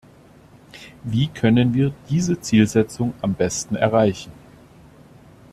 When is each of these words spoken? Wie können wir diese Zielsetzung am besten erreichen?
Wie 1.03 1.27
können 1.27 1.75
wir 1.75 1.93
diese 2.09 2.41
Zielsetzung 2.41 3.13
am 3.21 3.35
besten 3.35 3.75
erreichen? 3.75 4.31